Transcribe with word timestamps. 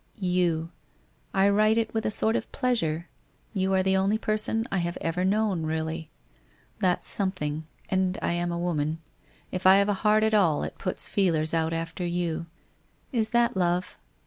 You. 0.17 0.71
I 1.31 1.47
write 1.49 1.77
it 1.77 1.93
with 1.93 2.07
a 2.07 2.09
sort 2.09 2.35
of 2.35 2.51
pleasure, 2.51 3.07
you 3.53 3.71
are 3.75 3.83
the 3.83 3.95
only 3.97 4.17
person 4.17 4.67
I 4.71 4.79
have 4.79 4.97
ever 4.99 5.23
known 5.23 5.61
really. 5.61 6.09
That's 6.79 7.07
some 7.07 7.29
thing, 7.29 7.65
and 7.87 8.17
I 8.19 8.31
am 8.31 8.51
a 8.51 8.57
woman. 8.57 8.97
If 9.51 9.67
I 9.67 9.75
have 9.75 9.89
a 9.89 9.93
heart 10.01 10.23
at 10.23 10.33
all 10.33 10.63
it 10.63 10.79
puts 10.79 11.07
feelers 11.07 11.53
out 11.53 11.71
after 11.71 12.03
you. 12.03 12.47
Is 13.11 13.29
that 13.29 13.55
love? 13.55 13.99